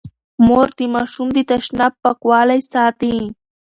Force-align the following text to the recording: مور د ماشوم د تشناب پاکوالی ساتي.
مور 0.45 0.67
د 0.77 0.79
ماشوم 0.95 1.27
د 1.33 1.37
تشناب 1.49 1.93
پاکوالی 2.03 2.59
ساتي. 2.71 3.15